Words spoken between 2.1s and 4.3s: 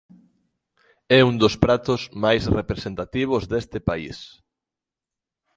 máis representativos deste país.